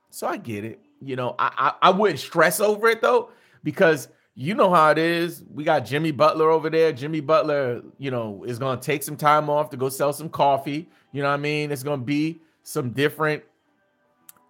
So 0.09 0.27
I 0.27 0.37
get 0.37 0.63
it. 0.63 0.79
You 1.01 1.15
know, 1.15 1.35
I, 1.37 1.73
I, 1.81 1.89
I 1.89 1.89
wouldn't 1.91 2.19
stress 2.19 2.59
over 2.59 2.87
it 2.87 3.01
though, 3.01 3.29
because 3.63 4.07
you 4.35 4.55
know 4.55 4.73
how 4.73 4.91
it 4.91 4.97
is. 4.97 5.43
We 5.53 5.63
got 5.63 5.81
Jimmy 5.81 6.11
Butler 6.11 6.49
over 6.49 6.69
there. 6.69 6.91
Jimmy 6.91 7.19
Butler, 7.19 7.81
you 7.97 8.09
know, 8.09 8.43
is 8.45 8.57
going 8.57 8.79
to 8.79 8.83
take 8.83 9.03
some 9.03 9.17
time 9.17 9.49
off 9.49 9.69
to 9.71 9.77
go 9.77 9.89
sell 9.89 10.13
some 10.13 10.29
coffee. 10.29 10.89
You 11.11 11.21
know 11.21 11.29
what 11.29 11.35
I 11.35 11.37
mean? 11.37 11.71
It's 11.71 11.83
going 11.83 11.99
to 11.99 12.05
be 12.05 12.41
some 12.63 12.91
different 12.91 13.43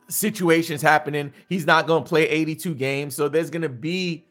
situations 0.08 0.82
happening. 0.82 1.34
He's 1.50 1.65
not 1.65 1.88
going 1.88 2.03
to 2.03 2.10
play 2.10 2.30
82 2.30 2.75
games. 2.75 3.15
So 3.15 3.27
there's 3.27 3.50
going 3.50 3.63
to 3.63 3.70
be 3.70 4.25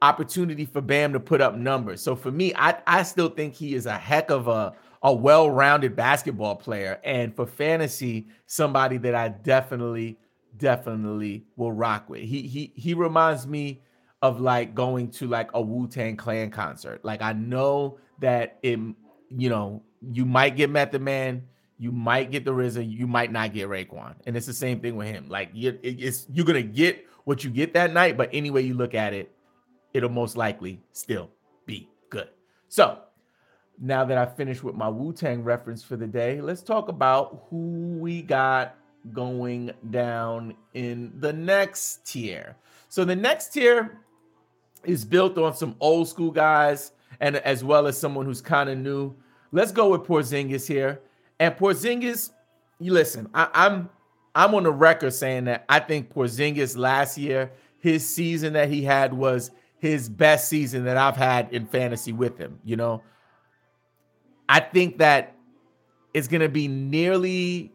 opportunity 0.00 0.64
for 0.64 0.80
Bam 0.80 1.12
to 1.12 1.20
put 1.20 1.40
up 1.40 1.56
numbers. 1.56 2.00
So 2.00 2.16
for 2.16 2.30
me, 2.30 2.54
I, 2.54 2.76
I 2.86 3.02
still 3.02 3.28
think 3.28 3.54
he 3.54 3.74
is 3.74 3.86
a 3.86 3.98
heck 3.98 4.30
of 4.30 4.48
a 4.48 4.72
a 5.02 5.12
well-rounded 5.12 5.94
basketball 5.94 6.56
player 6.56 7.00
and 7.04 7.34
for 7.34 7.46
fantasy 7.46 8.26
somebody 8.46 8.96
that 8.98 9.14
I 9.14 9.28
definitely 9.28 10.18
definitely 10.56 11.44
will 11.56 11.72
rock 11.72 12.08
with. 12.08 12.22
He 12.22 12.42
he 12.42 12.72
he 12.74 12.94
reminds 12.94 13.46
me 13.46 13.82
of 14.22 14.40
like 14.40 14.74
going 14.74 15.10
to 15.12 15.28
like 15.28 15.50
a 15.54 15.60
Wu-Tang 15.60 16.16
Clan 16.16 16.50
concert. 16.50 17.04
Like 17.04 17.22
I 17.22 17.32
know 17.32 17.98
that 18.20 18.58
it 18.62 18.78
you 19.30 19.48
know, 19.48 19.82
you 20.12 20.24
might 20.24 20.56
get 20.56 20.70
Method 20.70 21.02
Man, 21.02 21.44
you 21.78 21.92
might 21.92 22.30
get 22.30 22.44
the 22.44 22.52
RZA, 22.52 22.90
you 22.90 23.06
might 23.06 23.30
not 23.30 23.52
get 23.52 23.68
Raekwon. 23.68 24.14
And 24.26 24.36
it's 24.36 24.46
the 24.46 24.52
same 24.52 24.80
thing 24.80 24.96
with 24.96 25.08
him. 25.08 25.28
Like 25.28 25.50
you 25.52 25.78
it's 25.82 26.26
you're 26.32 26.46
to 26.46 26.62
get 26.62 27.06
what 27.24 27.44
you 27.44 27.50
get 27.50 27.74
that 27.74 27.92
night, 27.92 28.16
but 28.16 28.30
anyway 28.32 28.62
you 28.62 28.74
look 28.74 28.94
at 28.94 29.12
it, 29.12 29.32
it'll 29.92 30.08
most 30.08 30.36
likely 30.36 30.80
still 30.92 31.30
be 31.66 31.88
good. 32.10 32.28
So, 32.68 33.00
now 33.80 34.04
that 34.04 34.18
I 34.18 34.26
finished 34.26 34.64
with 34.64 34.74
my 34.74 34.88
Wu 34.88 35.12
Tang 35.12 35.44
reference 35.44 35.82
for 35.82 35.96
the 35.96 36.06
day, 36.06 36.40
let's 36.40 36.62
talk 36.62 36.88
about 36.88 37.44
who 37.48 37.98
we 37.98 38.22
got 38.22 38.76
going 39.12 39.70
down 39.90 40.54
in 40.74 41.12
the 41.18 41.32
next 41.32 42.06
tier. 42.06 42.56
So 42.88 43.04
the 43.04 43.16
next 43.16 43.52
tier 43.52 43.98
is 44.84 45.04
built 45.04 45.38
on 45.38 45.54
some 45.54 45.76
old 45.80 46.08
school 46.08 46.30
guys 46.30 46.92
and 47.20 47.36
as 47.36 47.64
well 47.64 47.86
as 47.86 47.98
someone 47.98 48.26
who's 48.26 48.40
kind 48.40 48.68
of 48.68 48.78
new. 48.78 49.14
Let's 49.52 49.72
go 49.72 49.90
with 49.90 50.02
Porzingis 50.02 50.66
here. 50.66 51.00
And 51.38 51.54
Porzingis, 51.56 52.30
you 52.78 52.92
listen, 52.92 53.28
I, 53.34 53.48
I'm 53.52 53.90
I'm 54.34 54.54
on 54.54 54.64
the 54.64 54.72
record 54.72 55.12
saying 55.12 55.44
that 55.44 55.64
I 55.68 55.80
think 55.80 56.12
Porzingis 56.12 56.76
last 56.76 57.18
year, 57.18 57.50
his 57.78 58.06
season 58.06 58.52
that 58.52 58.68
he 58.68 58.82
had 58.82 59.12
was 59.12 59.50
his 59.78 60.08
best 60.08 60.48
season 60.48 60.84
that 60.84 60.96
I've 60.96 61.16
had 61.16 61.52
in 61.52 61.66
fantasy 61.66 62.12
with 62.12 62.38
him. 62.38 62.58
You 62.64 62.76
know, 62.76 63.02
I 64.48 64.60
think 64.60 64.98
that 64.98 65.36
it's 66.14 66.28
going 66.28 66.40
to 66.40 66.48
be 66.48 66.68
nearly 66.68 67.72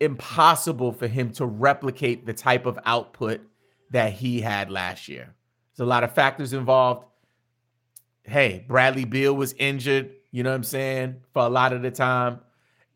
impossible 0.00 0.92
for 0.92 1.06
him 1.06 1.30
to 1.32 1.46
replicate 1.46 2.26
the 2.26 2.32
type 2.32 2.66
of 2.66 2.78
output 2.84 3.40
that 3.90 4.12
he 4.12 4.40
had 4.40 4.70
last 4.70 5.08
year. 5.08 5.34
There's 5.72 5.84
a 5.86 5.88
lot 5.88 6.04
of 6.04 6.12
factors 6.12 6.52
involved. 6.52 7.06
Hey, 8.24 8.64
Bradley 8.68 9.04
Beal 9.04 9.34
was 9.34 9.52
injured, 9.58 10.10
you 10.30 10.42
know 10.42 10.50
what 10.50 10.56
I'm 10.56 10.64
saying, 10.64 11.16
for 11.32 11.42
a 11.42 11.48
lot 11.48 11.72
of 11.72 11.82
the 11.82 11.90
time. 11.90 12.40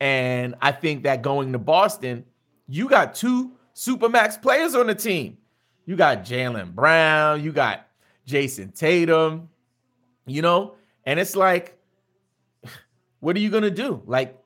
And 0.00 0.54
I 0.60 0.72
think 0.72 1.04
that 1.04 1.22
going 1.22 1.52
to 1.52 1.58
Boston, 1.58 2.24
you 2.68 2.88
got 2.88 3.14
two 3.14 3.52
supermax 3.74 4.40
players 4.40 4.74
on 4.74 4.86
the 4.86 4.94
team. 4.94 5.38
You 5.84 5.96
got 5.96 6.24
Jaylen 6.24 6.74
Brown, 6.74 7.42
you 7.42 7.52
got 7.52 7.86
Jayson 8.26 8.72
Tatum, 8.72 9.48
you 10.26 10.42
know, 10.42 10.74
and 11.04 11.20
it's 11.20 11.36
like, 11.36 11.78
what 13.26 13.34
are 13.34 13.40
you 13.40 13.50
gonna 13.50 13.72
do? 13.72 14.00
Like, 14.06 14.38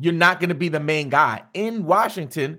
you're 0.00 0.12
not 0.12 0.40
gonna 0.40 0.56
be 0.56 0.68
the 0.68 0.80
main 0.80 1.10
guy 1.10 1.44
in 1.54 1.84
Washington. 1.84 2.58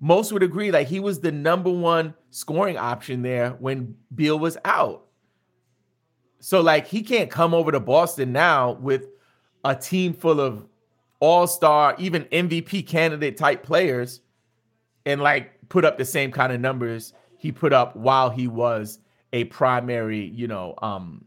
Most 0.00 0.32
would 0.32 0.42
agree, 0.42 0.72
like 0.72 0.88
he 0.88 0.98
was 0.98 1.20
the 1.20 1.30
number 1.30 1.70
one 1.70 2.14
scoring 2.30 2.76
option 2.76 3.22
there 3.22 3.50
when 3.60 3.94
Beal 4.12 4.36
was 4.40 4.58
out. 4.64 5.06
So, 6.40 6.60
like, 6.60 6.88
he 6.88 7.02
can't 7.02 7.30
come 7.30 7.54
over 7.54 7.70
to 7.70 7.78
Boston 7.78 8.32
now 8.32 8.72
with 8.72 9.06
a 9.64 9.76
team 9.76 10.14
full 10.14 10.40
of 10.40 10.66
all-star, 11.20 11.94
even 12.00 12.24
MVP 12.24 12.84
candidate 12.84 13.36
type 13.36 13.62
players, 13.62 14.20
and 15.06 15.20
like 15.20 15.52
put 15.68 15.84
up 15.84 15.96
the 15.96 16.04
same 16.04 16.32
kind 16.32 16.52
of 16.52 16.60
numbers 16.60 17.12
he 17.36 17.52
put 17.52 17.72
up 17.72 17.94
while 17.94 18.30
he 18.30 18.48
was 18.48 18.98
a 19.32 19.44
primary, 19.44 20.26
you 20.26 20.48
know, 20.48 20.74
um, 20.82 21.24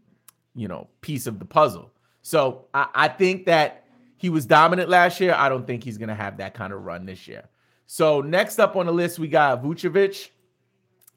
you 0.55 0.67
know, 0.67 0.89
piece 0.99 1.25
of 1.25 1.39
the 1.39 1.45
puzzle. 1.45 1.89
So 2.21 2.65
I, 2.73 2.87
I 2.93 3.07
think 3.07 3.45
that 3.45 3.85
he 4.17 4.29
was 4.29 4.45
dominant 4.45 4.89
last 4.89 5.19
year. 5.19 5.33
I 5.35 5.49
don't 5.49 5.65
think 5.65 5.83
he's 5.83 5.97
gonna 5.97 6.15
have 6.15 6.37
that 6.37 6.53
kind 6.53 6.73
of 6.73 6.83
run 6.83 7.05
this 7.05 7.27
year. 7.27 7.49
So 7.87 8.21
next 8.21 8.59
up 8.59 8.75
on 8.75 8.85
the 8.85 8.91
list, 8.93 9.19
we 9.19 9.27
got 9.27 9.61
Vucevic. 9.63 10.29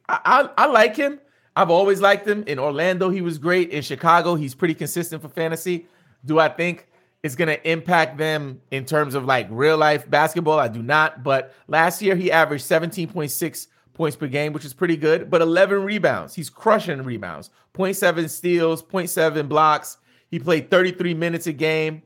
I, 0.09 0.21
I, 0.25 0.65
I 0.65 0.67
like 0.67 0.97
him. 0.97 1.21
I've 1.57 1.71
always 1.71 2.01
liked 2.01 2.27
him. 2.27 2.43
In 2.47 2.59
Orlando, 2.59 3.11
he 3.11 3.21
was 3.21 3.39
great. 3.39 3.71
In 3.71 3.83
Chicago, 3.83 4.35
he's 4.35 4.55
pretty 4.55 4.75
consistent 4.75 5.23
for 5.23 5.29
fantasy. 5.29 5.87
Do 6.25 6.39
I 6.39 6.49
think 6.49 6.89
it's 7.23 7.37
going 7.37 7.49
to 7.49 7.71
impact 7.71 8.19
them 8.19 8.61
in 8.71 8.85
terms 8.85 9.15
of 9.15 9.25
like 9.25 9.47
real 9.51 9.77
life 9.77 10.11
basketball? 10.11 10.59
I 10.59 10.69
do 10.69 10.83
not. 10.83 11.23
But 11.23 11.55
last 11.69 12.03
year, 12.03 12.17
he 12.17 12.33
averaged 12.33 12.65
17.6 12.65 13.69
points 13.93 14.17
per 14.17 14.27
game, 14.27 14.53
which 14.53 14.65
is 14.65 14.75
pretty 14.75 14.97
good, 14.97 15.31
but 15.31 15.41
11 15.41 15.85
rebounds. 15.85 16.35
He's 16.35 16.51
crushing 16.51 17.03
rebounds. 17.03 17.51
0.7 17.75 18.29
steals, 18.29 18.83
0.7 18.83 19.49
blocks. 19.49 19.99
He 20.35 20.41
played 20.41 20.69
33 20.69 21.15
minutes 21.15 21.47
a 21.47 21.53
game. 21.53 22.03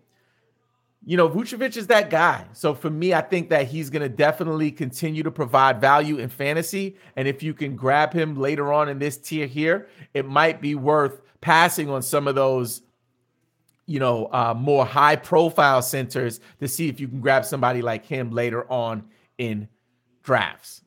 You 1.06 1.16
know, 1.16 1.30
Vucevic 1.30 1.78
is 1.78 1.86
that 1.86 2.10
guy. 2.10 2.44
So 2.52 2.74
for 2.74 2.90
me, 2.90 3.14
I 3.14 3.22
think 3.22 3.48
that 3.48 3.68
he's 3.68 3.88
going 3.88 4.02
to 4.02 4.08
definitely 4.10 4.70
continue 4.70 5.22
to 5.22 5.30
provide 5.30 5.80
value 5.80 6.18
in 6.18 6.28
fantasy. 6.28 6.96
And 7.16 7.26
if 7.26 7.42
you 7.42 7.54
can 7.54 7.74
grab 7.74 8.12
him 8.12 8.36
later 8.36 8.70
on 8.70 8.90
in 8.90 8.98
this 8.98 9.16
tier 9.16 9.46
here, 9.46 9.88
it 10.12 10.26
might 10.26 10.60
be 10.60 10.74
worth 10.74 11.22
passing 11.40 11.88
on 11.88 12.02
some 12.02 12.28
of 12.28 12.34
those, 12.34 12.82
you 13.86 13.98
know, 13.98 14.26
uh, 14.30 14.52
more 14.54 14.84
high 14.84 15.16
profile 15.16 15.80
centers 15.80 16.40
to 16.60 16.68
see 16.68 16.90
if 16.90 17.00
you 17.00 17.08
can 17.08 17.20
grab 17.20 17.46
somebody 17.46 17.80
like 17.80 18.04
him 18.04 18.30
later 18.30 18.70
on 18.70 19.04
in 19.38 19.68
drafts 20.22 20.82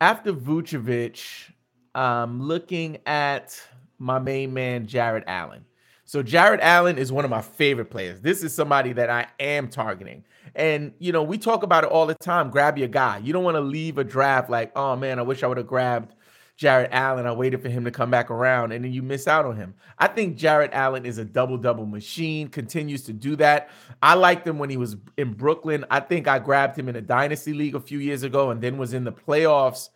after 0.00 0.32
Vucevic, 0.32 1.52
um, 1.94 2.42
looking 2.42 2.96
at 3.04 3.62
my 4.02 4.18
main 4.18 4.52
man, 4.52 4.86
Jarrett 4.86 5.24
Allen. 5.26 5.64
So 6.04 6.22
Jarrett 6.22 6.60
Allen 6.60 6.98
is 6.98 7.12
one 7.12 7.24
of 7.24 7.30
my 7.30 7.40
favorite 7.40 7.90
players. 7.90 8.20
This 8.20 8.42
is 8.42 8.54
somebody 8.54 8.92
that 8.94 9.08
I 9.08 9.28
am 9.40 9.68
targeting. 9.68 10.24
And 10.54 10.92
you 10.98 11.12
know, 11.12 11.22
we 11.22 11.38
talk 11.38 11.62
about 11.62 11.84
it 11.84 11.90
all 11.90 12.06
the 12.06 12.14
time. 12.14 12.50
Grab 12.50 12.76
your 12.76 12.88
guy. 12.88 13.18
You 13.18 13.32
don't 13.32 13.44
want 13.44 13.54
to 13.54 13.60
leave 13.60 13.98
a 13.98 14.04
draft 14.04 14.50
like, 14.50 14.72
oh 14.76 14.96
man, 14.96 15.18
I 15.18 15.22
wish 15.22 15.42
I 15.42 15.46
would 15.46 15.56
have 15.56 15.68
grabbed 15.68 16.14
Jarrett 16.56 16.90
Allen. 16.92 17.26
I 17.26 17.32
waited 17.32 17.62
for 17.62 17.68
him 17.68 17.84
to 17.84 17.90
come 17.90 18.10
back 18.10 18.30
around, 18.30 18.72
and 18.72 18.84
then 18.84 18.92
you 18.92 19.02
miss 19.02 19.26
out 19.26 19.46
on 19.46 19.56
him. 19.56 19.74
I 19.98 20.08
think 20.08 20.36
Jarrett 20.36 20.72
Allen 20.74 21.06
is 21.06 21.18
a 21.18 21.24
double 21.24 21.56
double 21.56 21.86
machine, 21.86 22.48
continues 22.48 23.04
to 23.04 23.12
do 23.12 23.36
that. 23.36 23.70
I 24.02 24.14
liked 24.14 24.46
him 24.46 24.58
when 24.58 24.68
he 24.68 24.76
was 24.76 24.96
in 25.16 25.32
Brooklyn. 25.32 25.84
I 25.90 26.00
think 26.00 26.26
I 26.28 26.40
grabbed 26.40 26.78
him 26.78 26.88
in 26.88 26.96
a 26.96 27.00
dynasty 27.00 27.52
league 27.54 27.76
a 27.76 27.80
few 27.80 28.00
years 28.00 28.24
ago 28.24 28.50
and 28.50 28.60
then 28.60 28.76
was 28.76 28.92
in 28.92 29.04
the 29.04 29.12
playoffs. 29.12 29.88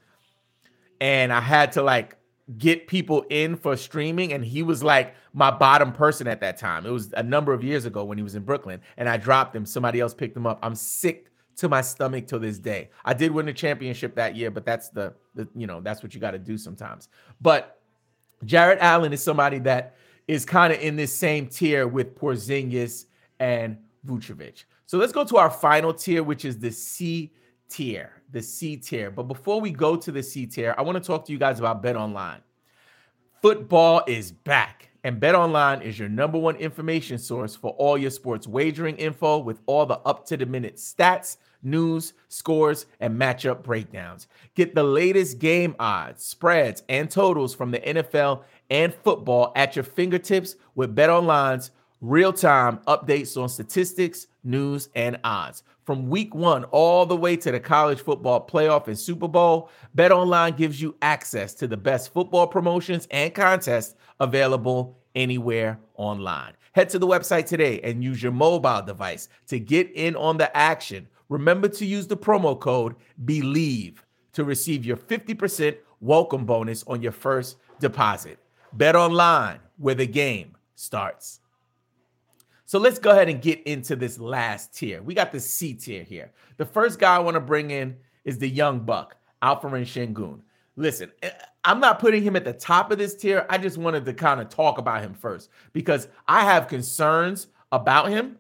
And 1.01 1.33
I 1.33 1.41
had 1.41 1.73
to 1.73 1.83
like 1.83 2.17
get 2.59 2.87
people 2.87 3.25
in 3.29 3.57
for 3.57 3.77
streaming 3.77 4.33
and 4.33 4.45
he 4.45 4.63
was 4.63 4.83
like 4.83 5.15
my 5.33 5.51
bottom 5.51 5.93
person 5.93 6.29
at 6.29 6.41
that 6.41 6.57
time. 6.57 6.87
It 6.87 6.91
was 6.91 7.13
a 7.15 7.23
number 7.23 7.53
of 7.53 7.65
years 7.65 7.87
ago 7.87 8.05
when 8.05 8.19
he 8.19 8.25
was 8.25 8.37
in 8.37 8.45
Brooklyn 8.45 8.81
and 8.97 9.09
I 9.09 9.17
dropped 9.17 9.55
him. 9.55 9.67
Somebody 9.67 10.01
else 10.01 10.15
picked 10.15 10.37
him 10.37 10.47
up. 10.47 10.59
I'm 10.63 10.77
sick 10.77 11.31
to 11.57 11.69
my 11.69 11.81
stomach 11.81 12.27
to 12.29 12.39
this 12.39 12.59
day. 12.59 12.91
I 13.05 13.15
did 13.15 13.33
win 13.33 13.47
the 13.47 13.53
championship 13.53 14.15
that 14.15 14.37
year, 14.37 14.51
but 14.51 14.65
that's 14.65 14.91
the, 14.91 15.15
the 15.35 15.49
you 15.57 15.67
know, 15.67 15.81
that's 15.81 16.03
what 16.03 16.15
you 16.15 16.21
got 16.21 16.33
to 16.33 16.39
do 16.39 16.57
sometimes. 16.57 17.09
But 17.41 17.81
jarrett 18.45 18.79
Allen 18.81 19.13
is 19.13 19.23
somebody 19.23 19.59
that 19.61 19.97
is 20.29 20.45
kind 20.45 20.73
of 20.73 20.81
in 20.81 20.97
this 20.97 21.13
same 21.13 21.49
tier 21.49 21.89
with 21.89 22.17
Porzingis 22.17 23.07
and 23.41 23.79
Vucevic. 24.07 24.65
So 24.87 24.99
let's 24.99 25.13
go 25.13 25.25
to 25.25 25.37
our 25.37 25.51
final 25.51 25.93
tier, 25.93 26.23
which 26.23 26.45
is 26.45 26.59
the 26.59 26.71
C 26.71 27.33
tier, 27.69 28.16
the 28.33 28.43
C 28.43 28.77
tier. 28.77 29.11
But 29.11 29.25
before 29.25 29.61
we 29.61 29.71
go 29.71 29.97
to 29.97 30.13
the 30.13 30.23
C 30.23 30.47
tier, 30.47 30.75
I 30.77 30.83
want 30.83 31.03
to 31.03 31.07
talk 31.07 31.25
to 31.27 31.33
you 31.33 31.39
guys 31.39 31.59
about 31.59 31.83
Bet 31.83 31.97
Online. 31.97 32.41
Football 33.43 34.03
is 34.07 34.33
back, 34.33 34.89
and 35.05 35.21
Bet 35.21 35.35
Online 35.35 35.83
is 35.83 35.99
your 35.99 36.09
number 36.09 36.39
one 36.39 36.57
information 36.57 37.19
source 37.19 37.55
for 37.55 37.71
all 37.73 37.97
your 37.97 38.11
sports 38.11 38.47
wagering 38.47 38.97
info 38.97 39.39
with 39.39 39.61
all 39.67 39.87
the 39.87 39.99
up 40.01 40.27
to 40.27 40.37
the 40.37 40.47
minute 40.47 40.77
stats 40.77 41.37
news, 41.67 42.15
scores, 42.29 42.87
and 43.01 43.21
matchup 43.21 43.63
breakdowns. 43.63 44.29
Get 44.55 44.75
the 44.75 44.83
latest 44.83 45.39
game 45.39 45.75
odds, 45.79 46.25
spreads, 46.25 46.83
and 46.89 47.11
totals 47.11 47.55
from 47.55 47.71
the 47.73 47.81
NFL 47.81 48.45
and 48.71 48.95
football 48.95 49.53
at 49.57 49.77
your 49.77 49.83
fingertips 49.83 50.57
with 50.75 50.95
BetOnline's 50.95 51.73
real-time 52.01 52.79
updates 52.87 53.41
on 53.41 53.49
statistics, 53.49 54.29
news, 54.45 54.89
and 54.95 55.19
odds. 55.25 55.63
From 55.87 56.09
week 56.09 56.35
1 56.35 56.65
all 56.65 57.07
the 57.07 57.17
way 57.17 57.37
to 57.37 57.53
the 57.53 57.61
college 57.61 58.01
football 58.01 58.45
playoff 58.45 58.89
and 58.89 58.99
Super 58.99 59.29
Bowl, 59.29 59.71
BetOnline 59.97 60.57
gives 60.57 60.83
you 60.83 60.97
access 61.01 61.55
to 61.55 61.69
the 61.69 61.77
best 61.77 62.13
football 62.13 62.49
promotions 62.49 63.07
and 63.13 63.33
contests 63.33 63.95
available 64.19 64.99
anywhere 65.15 65.79
online. 65.95 66.55
Head 66.73 66.89
to 66.91 66.99
the 66.99 67.07
website 67.07 67.47
today 67.47 67.81
and 67.83 68.03
use 68.03 68.21
your 68.21 68.33
mobile 68.33 68.83
device 68.83 69.29
to 69.47 69.61
get 69.61 69.89
in 69.93 70.17
on 70.17 70.39
the 70.39 70.55
action 70.57 71.07
remember 71.29 71.69
to 71.69 71.87
use 71.87 72.09
the 72.09 72.17
promo 72.17 72.59
code 72.59 72.97
BELIEVE 73.25 74.05
to 74.33 74.43
receive 74.43 74.85
your 74.85 74.97
50% 74.97 75.77
welcome 76.01 76.45
bonus 76.45 76.83
on 76.89 77.01
your 77.01 77.13
first 77.13 77.59
deposit. 77.79 78.41
Bet 78.73 78.97
online 78.97 79.61
where 79.77 79.95
the 79.95 80.07
game 80.07 80.57
starts. 80.75 81.39
So 82.67 82.79
let's 82.79 82.99
go 82.99 83.11
ahead 83.11 83.29
and 83.29 83.41
get 83.41 83.63
into 83.63 83.97
this 83.97 84.19
last 84.19 84.77
tier. 84.77 85.03
We 85.03 85.15
got 85.15 85.33
the 85.33 85.41
C 85.41 85.73
tier 85.75 86.03
here. 86.03 86.33
The 86.57 86.67
first 86.67 86.99
guy 86.99 87.17
I 87.17 87.21
want 87.21 87.37
to 87.37 87.41
bring 87.41 87.71
in 87.71 87.97
is 88.25 88.39
the 88.39 88.49
young 88.49 88.81
buck, 88.81 89.17
Alperen 89.43 89.83
Sengun. 89.83 90.41
Listen, 90.77 91.11
eh, 91.23 91.31
I'm 91.65 91.81
not 91.81 91.99
putting 91.99 92.23
him 92.23 92.37
at 92.37 92.45
the 92.45 92.53
top 92.53 92.91
of 92.91 92.99
this 92.99 93.15
tier. 93.15 93.47
I 93.49 93.59
just 93.59 93.79
wanted 93.79 94.05
to 94.05 94.13
kind 94.13 94.41
of 94.41 94.49
talk 94.49 94.79
about 94.79 95.03
him 95.03 95.15
first 95.15 95.49
because 95.73 96.09
I 96.29 96.43
have 96.45 96.69
concerns 96.69 97.47
about 97.73 98.09
him. 98.11 98.37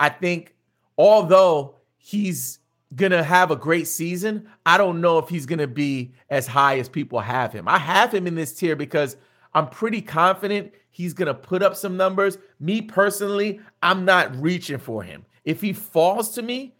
I 0.00 0.08
think 0.08 0.54
although 0.98 1.76
he's 1.98 2.60
gonna 2.94 3.22
have 3.22 3.50
a 3.50 3.56
great 3.56 3.88
season. 3.88 4.48
I 4.64 4.78
don't 4.78 5.00
know 5.00 5.18
if 5.18 5.28
he's 5.28 5.46
gonna 5.46 5.66
be 5.66 6.12
as 6.30 6.46
high 6.46 6.78
as 6.78 6.88
people 6.88 7.18
have 7.18 7.52
him. 7.52 7.66
I 7.66 7.78
have 7.78 8.14
him 8.14 8.26
in 8.26 8.34
this 8.34 8.52
tier 8.52 8.76
because 8.76 9.16
I'm 9.54 9.68
pretty 9.68 10.00
confident 10.00 10.72
he's 10.96 11.12
gonna 11.12 11.34
put 11.34 11.62
up 11.62 11.76
some 11.76 11.94
numbers. 11.94 12.38
Me 12.58 12.80
personally, 12.80 13.60
I'm 13.82 14.06
not 14.06 14.34
reaching 14.40 14.78
for 14.78 15.02
him. 15.02 15.26
If 15.44 15.60
he 15.60 15.74
falls 15.74 16.30
to 16.30 16.42
me, 16.42 16.74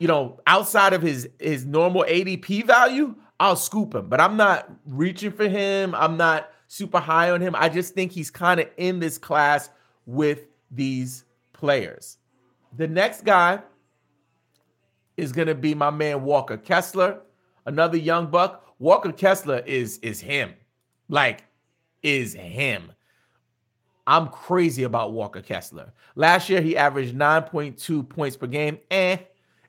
you 0.00 0.08
know, 0.08 0.40
outside 0.48 0.92
of 0.92 1.00
his 1.00 1.28
his 1.38 1.64
normal 1.64 2.04
ADP 2.08 2.66
value, 2.66 3.14
I'll 3.38 3.54
scoop 3.54 3.94
him. 3.94 4.08
But 4.08 4.20
I'm 4.20 4.36
not 4.36 4.68
reaching 4.84 5.30
for 5.30 5.48
him. 5.48 5.94
I'm 5.94 6.16
not 6.16 6.50
super 6.66 6.98
high 6.98 7.30
on 7.30 7.40
him. 7.40 7.54
I 7.56 7.68
just 7.68 7.94
think 7.94 8.10
he's 8.10 8.32
kind 8.32 8.58
of 8.58 8.68
in 8.78 8.98
this 8.98 9.16
class 9.16 9.70
with 10.04 10.46
these 10.72 11.24
players. 11.52 12.18
The 12.76 12.88
next 12.88 13.24
guy 13.24 13.60
is 15.16 15.30
going 15.30 15.46
to 15.46 15.54
be 15.54 15.72
my 15.72 15.90
man 15.90 16.24
Walker 16.24 16.56
Kessler, 16.56 17.20
another 17.64 17.96
young 17.96 18.26
buck. 18.26 18.74
Walker 18.80 19.12
Kessler 19.12 19.62
is 19.66 19.98
is 19.98 20.20
him. 20.20 20.52
Like 21.08 21.44
is 22.06 22.34
him. 22.34 22.92
I'm 24.06 24.28
crazy 24.28 24.84
about 24.84 25.12
Walker 25.12 25.42
Kessler. 25.42 25.92
Last 26.14 26.48
year 26.48 26.60
he 26.60 26.76
averaged 26.76 27.16
9.2 27.16 28.08
points 28.08 28.36
per 28.36 28.46
game, 28.46 28.78
eh, 28.92 29.18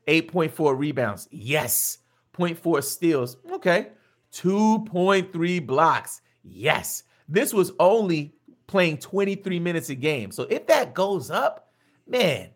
8.4 0.07 0.77
rebounds. 0.77 1.27
Yes. 1.31 1.97
0.4 2.37 2.83
steals. 2.83 3.37
Okay. 3.51 3.87
2.3 4.31 5.65
blocks. 5.65 6.21
Yes. 6.43 7.03
This 7.27 7.51
was 7.53 7.71
only 7.79 8.35
playing 8.67 8.99
23 8.99 9.59
minutes 9.59 9.89
a 9.89 9.95
game. 9.95 10.29
So 10.31 10.43
if 10.43 10.67
that 10.67 10.93
goes 10.93 11.31
up, 11.31 11.71
man, 12.05 12.51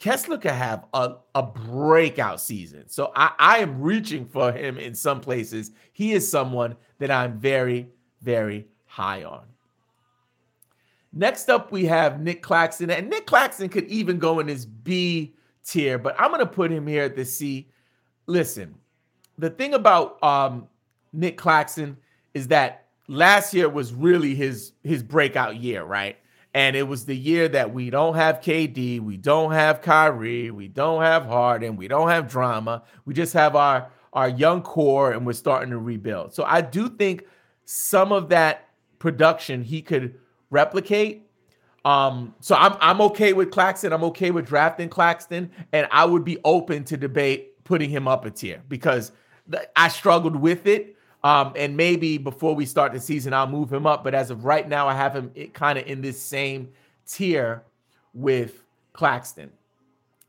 Kessler 0.00 0.38
could 0.38 0.50
have 0.50 0.86
a, 0.92 1.14
a 1.36 1.44
breakout 1.44 2.40
season. 2.40 2.88
So 2.88 3.12
I, 3.14 3.30
I 3.38 3.58
am 3.58 3.80
reaching 3.80 4.26
for 4.26 4.50
him 4.50 4.76
in 4.76 4.96
some 4.96 5.20
places. 5.20 5.70
He 5.92 6.12
is 6.12 6.28
someone 6.28 6.74
that 6.98 7.12
I'm 7.12 7.38
very, 7.38 7.86
very 8.20 8.66
high 8.92 9.24
on. 9.24 9.44
Next 11.14 11.48
up, 11.48 11.72
we 11.72 11.86
have 11.86 12.20
Nick 12.20 12.42
Claxton. 12.42 12.90
And 12.90 13.08
Nick 13.08 13.26
Claxton 13.26 13.70
could 13.70 13.86
even 13.86 14.18
go 14.18 14.38
in 14.38 14.48
his 14.48 14.66
B 14.66 15.32
tier, 15.64 15.96
but 15.96 16.14
I'm 16.18 16.30
going 16.30 16.40
to 16.40 16.46
put 16.46 16.70
him 16.70 16.86
here 16.86 17.04
at 17.04 17.16
the 17.16 17.24
C. 17.24 17.68
Listen, 18.26 18.74
the 19.38 19.48
thing 19.48 19.72
about 19.72 20.22
um, 20.22 20.68
Nick 21.14 21.38
Claxton 21.38 21.96
is 22.34 22.48
that 22.48 22.84
last 23.08 23.54
year 23.54 23.70
was 23.70 23.94
really 23.94 24.34
his 24.34 24.72
his 24.82 25.02
breakout 25.02 25.56
year, 25.56 25.84
right? 25.84 26.18
And 26.52 26.76
it 26.76 26.82
was 26.82 27.06
the 27.06 27.16
year 27.16 27.48
that 27.48 27.72
we 27.72 27.88
don't 27.88 28.14
have 28.14 28.42
KD, 28.42 29.00
we 29.00 29.16
don't 29.16 29.52
have 29.52 29.80
Kyrie, 29.80 30.50
we 30.50 30.68
don't 30.68 31.00
have 31.00 31.24
Harden, 31.24 31.76
we 31.76 31.88
don't 31.88 32.10
have 32.10 32.28
drama. 32.28 32.82
We 33.06 33.14
just 33.14 33.32
have 33.32 33.56
our 33.56 33.90
our 34.12 34.28
young 34.28 34.60
core 34.60 35.12
and 35.12 35.24
we're 35.24 35.32
starting 35.32 35.70
to 35.70 35.78
rebuild. 35.78 36.34
So 36.34 36.44
I 36.44 36.60
do 36.60 36.90
think 36.90 37.24
some 37.64 38.12
of 38.12 38.28
that 38.28 38.68
production 39.02 39.64
he 39.64 39.82
could 39.82 40.14
replicate. 40.50 41.28
Um, 41.84 42.36
so 42.38 42.54
I'm 42.54 42.76
I'm 42.80 43.00
okay 43.00 43.32
with 43.32 43.50
Claxton. 43.50 43.92
I'm 43.92 44.04
okay 44.04 44.30
with 44.30 44.46
drafting 44.46 44.88
Claxton, 44.88 45.50
and 45.72 45.88
I 45.90 46.04
would 46.04 46.24
be 46.24 46.38
open 46.44 46.84
to 46.84 46.96
debate 46.96 47.64
putting 47.64 47.90
him 47.90 48.06
up 48.06 48.24
a 48.24 48.30
tier 48.30 48.62
because 48.68 49.10
th- 49.50 49.64
I 49.74 49.88
struggled 49.88 50.36
with 50.36 50.66
it. 50.68 50.96
Um, 51.24 51.52
and 51.56 51.76
maybe 51.76 52.16
before 52.16 52.54
we 52.54 52.64
start 52.64 52.92
the 52.92 53.00
season, 53.00 53.34
I'll 53.34 53.48
move 53.48 53.72
him 53.72 53.86
up. 53.86 54.04
But 54.04 54.14
as 54.14 54.30
of 54.30 54.44
right 54.44 54.68
now, 54.68 54.86
I 54.86 54.94
have 54.94 55.14
him 55.14 55.32
kind 55.52 55.76
of 55.78 55.86
in 55.86 56.00
this 56.00 56.20
same 56.20 56.70
tier 57.06 57.64
with 58.14 58.62
Claxton. 58.92 59.50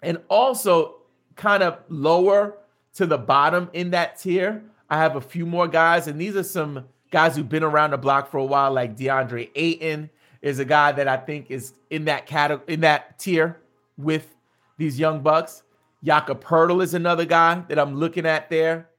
And 0.01 0.17
also, 0.29 0.95
kind 1.35 1.61
of 1.61 1.79
lower 1.89 2.57
to 2.95 3.05
the 3.05 3.17
bottom 3.17 3.69
in 3.73 3.91
that 3.91 4.19
tier, 4.19 4.63
I 4.89 4.97
have 4.97 5.15
a 5.15 5.21
few 5.21 5.45
more 5.45 5.67
guys. 5.67 6.07
And 6.07 6.19
these 6.19 6.35
are 6.35 6.43
some 6.43 6.85
guys 7.13 7.35
who've 7.35 7.47
been 7.47 7.63
around 7.63 7.91
the 7.91 7.97
block 7.97 8.29
for 8.29 8.39
a 8.39 8.43
while, 8.43 8.71
like 8.71 8.97
DeAndre 8.97 9.51
Ayton 9.53 10.09
is 10.41 10.57
a 10.57 10.65
guy 10.65 10.91
that 10.91 11.07
I 11.07 11.15
think 11.15 11.51
is 11.51 11.73
in 11.91 12.05
that 12.05 12.25
category, 12.25 12.73
in 12.73 12.81
that 12.81 13.19
tier 13.19 13.61
with 13.97 14.35
these 14.77 14.99
young 14.99 15.21
bucks. 15.21 15.61
Jakob 16.03 16.43
Poeltl 16.43 16.81
is 16.81 16.95
another 16.95 17.23
guy 17.23 17.63
that 17.69 17.77
I'm 17.77 17.95
looking 17.95 18.25
at 18.25 18.49
there. 18.49 18.89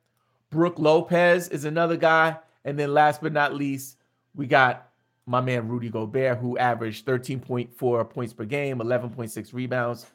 Brook 0.50 0.78
Lopez 0.78 1.48
is 1.48 1.64
another 1.64 1.96
guy. 1.96 2.38
And 2.64 2.78
then 2.78 2.94
last 2.94 3.20
but 3.20 3.32
not 3.32 3.52
least, 3.52 3.96
we 4.36 4.46
got 4.46 4.90
my 5.26 5.40
man 5.40 5.68
Rudy 5.68 5.90
Gobert, 5.90 6.38
who 6.38 6.56
averaged 6.56 7.04
13.4 7.04 8.08
points 8.08 8.32
per 8.32 8.44
game, 8.44 8.78
11.6 8.78 9.52
rebounds, 9.52 10.06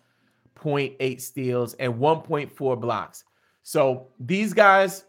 0.8 0.56 1.20
steals, 1.20 1.74
and 1.74 1.96
1.4 1.96 2.80
blocks. 2.80 3.26
So 3.64 4.08
these 4.22 4.54
guys, 4.54 5.04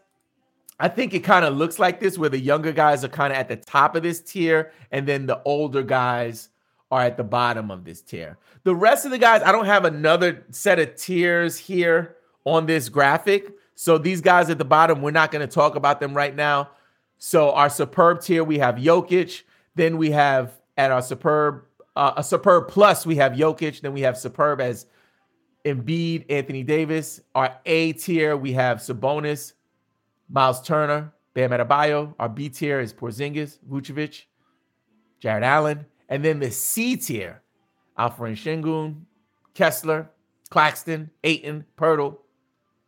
I 0.81 0.87
think 0.87 1.13
it 1.13 1.19
kind 1.19 1.45
of 1.45 1.55
looks 1.55 1.77
like 1.77 1.99
this, 1.99 2.17
where 2.17 2.29
the 2.29 2.39
younger 2.39 2.71
guys 2.71 3.03
are 3.03 3.09
kind 3.09 3.31
of 3.31 3.37
at 3.37 3.47
the 3.47 3.55
top 3.55 3.95
of 3.95 4.03
this 4.03 4.19
tier, 4.19 4.71
and 4.91 5.07
then 5.07 5.27
the 5.27 5.41
older 5.43 5.83
guys 5.83 6.49
are 6.89 7.01
at 7.01 7.17
the 7.17 7.23
bottom 7.23 7.71
of 7.71 7.85
this 7.85 8.01
tier. 8.01 8.37
The 8.63 8.75
rest 8.75 9.05
of 9.05 9.11
the 9.11 9.17
guys, 9.17 9.41
I 9.43 9.51
don't 9.51 9.65
have 9.65 9.85
another 9.85 10.43
set 10.49 10.79
of 10.79 10.95
tiers 10.95 11.57
here 11.57 12.17
on 12.45 12.65
this 12.65 12.89
graphic. 12.89 13.53
So 13.75 13.97
these 13.97 14.21
guys 14.21 14.49
at 14.49 14.57
the 14.57 14.65
bottom, 14.65 15.01
we're 15.01 15.11
not 15.11 15.31
going 15.31 15.47
to 15.47 15.53
talk 15.53 15.75
about 15.75 15.99
them 15.99 16.13
right 16.13 16.35
now. 16.35 16.71
So 17.17 17.51
our 17.51 17.69
superb 17.69 18.21
tier, 18.21 18.43
we 18.43 18.57
have 18.57 18.75
Jokic. 18.75 19.43
Then 19.75 19.97
we 19.97 20.11
have 20.11 20.59
at 20.77 20.91
our 20.91 21.01
superb, 21.01 21.63
uh, 21.95 22.13
a 22.17 22.23
superb 22.23 22.67
plus, 22.67 23.05
we 23.05 23.15
have 23.17 23.33
Jokic. 23.33 23.81
Then 23.81 23.93
we 23.93 24.01
have 24.01 24.17
superb 24.17 24.59
as 24.59 24.87
Embiid, 25.63 26.25
Anthony 26.29 26.63
Davis. 26.63 27.21
Our 27.35 27.55
A 27.65 27.93
tier, 27.93 28.35
we 28.35 28.51
have 28.53 28.79
Sabonis, 28.79 29.53
Miles 30.31 30.61
Turner, 30.61 31.13
Bam 31.33 31.51
Adebayo. 31.51 32.15
Our 32.17 32.29
B 32.29 32.49
tier 32.49 32.79
is 32.79 32.93
Porzingis, 32.93 33.59
Vucevic, 33.69 34.23
Jarrett 35.19 35.43
Allen. 35.43 35.85
And 36.09 36.23
then 36.23 36.39
the 36.39 36.49
C 36.51 36.95
tier, 36.95 37.41
Alperen 37.99 38.35
Sengun, 38.35 39.01
Kessler, 39.53 40.09
Claxton, 40.49 41.09
Ayton, 41.23 41.65
Poeltl, 41.77 42.17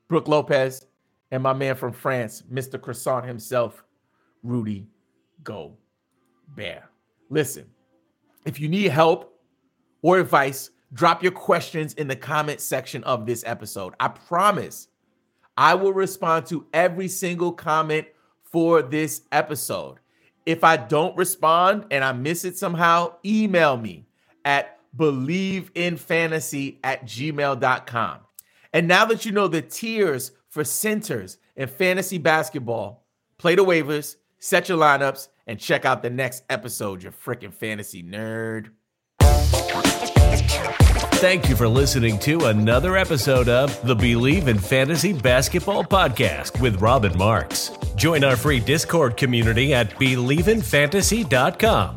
Brook 0.08 0.28
Lopez, 0.28 0.86
and 1.32 1.42
my 1.42 1.54
man 1.54 1.76
from 1.76 1.92
France, 1.92 2.44
Mr. 2.52 2.80
Croissant 2.80 3.26
himself, 3.26 3.84
Rudy 4.44 4.88
Gobert. 5.44 6.84
Listen, 7.30 7.66
if 8.46 8.60
you 8.60 8.68
need 8.68 8.90
help 8.90 9.40
or 10.02 10.20
advice, 10.20 10.70
drop 10.94 11.24
your 11.24 11.32
questions 11.32 11.94
in 11.94 12.08
the 12.08 12.16
comment 12.16 12.60
section 12.60 13.04
of 13.06 13.26
this 13.26 13.44
episode. 13.46 13.94
I 14.00 14.10
promise 14.10 14.90
I 15.58 15.76
will 15.76 15.94
respond 15.94 16.48
to 16.48 16.66
every 16.74 17.08
single 17.08 17.52
comment 17.52 18.08
for 18.44 18.82
this 18.82 19.22
episode. 19.32 20.00
If 20.46 20.64
I 20.64 20.78
don't 20.78 21.16
respond 21.16 21.86
and 21.92 22.04
I 22.04 22.12
miss 22.12 22.44
it 22.44 22.58
somehow, 22.58 23.16
email 23.26 23.78
me 23.78 24.06
at 24.44 24.80
believeinfantasy 24.98 26.78
at 26.84 27.06
gmail.com. 27.06 28.20
And 28.74 28.88
now 28.88 29.06
that 29.06 29.26
you 29.26 29.32
know 29.32 29.48
the 29.48 29.62
tiers 29.62 30.32
for 30.50 30.64
centers 30.64 31.38
in 31.56 31.68
fantasy 31.68 32.18
basketball, 32.18 33.06
play 33.38 33.56
the 33.56 33.64
waivers, 33.64 34.18
set 34.40 34.70
your 34.70 34.78
lineups, 34.78 35.30
and 35.48 35.60
check 35.60 35.86
out 35.86 36.02
the 36.02 36.10
next 36.10 36.44
episode, 36.50 37.04
you 37.04 37.12
freaking 37.12 37.54
fantasy 37.54 38.04
nerd. 38.04 38.70
Thank 41.24 41.48
you 41.48 41.56
for 41.56 41.70
listening 41.70 42.20
to 42.20 42.48
another 42.48 42.98
episode 42.98 43.48
of 43.48 43.82
the 43.88 43.96
Bleav 43.96 44.48
in 44.48 44.60
Fantasy 44.60 45.14
Basketball 45.14 45.82
Podcast 45.82 46.60
with 46.60 46.82
Robbin 46.82 47.18
Marx. 47.18 47.72
Join 47.96 48.26
our 48.26 48.36
free 48.36 48.60
Discord 48.60 49.16
community 49.16 49.74
at 49.74 49.92
bleavinfantasy.com. 49.92 51.96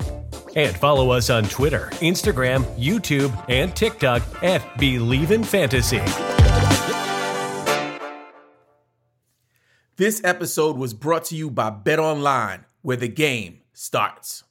And 0.54 0.76
follow 0.76 1.10
us 1.10 1.28
on 1.28 1.42
Twitter, 1.42 1.88
Instagram, 1.94 2.62
YouTube, 2.78 3.34
and 3.48 3.74
TikTok 3.74 4.22
at 4.44 4.78
Believe 4.78 5.32
in 5.32 5.42
Fantasy. 5.42 6.00
This 9.96 10.22
episode 10.22 10.76
was 10.76 10.94
brought 10.94 11.24
to 11.24 11.34
you 11.34 11.50
by 11.50 11.70
Bet 11.70 11.98
Online, 11.98 12.64
where 12.82 12.96
the 12.96 13.08
game 13.08 13.62
starts. 13.72 14.44